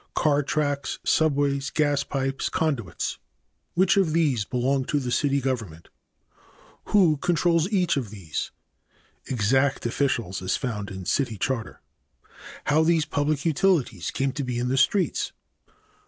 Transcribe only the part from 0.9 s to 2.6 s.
8. Subways. 9. Gas pipes. 10.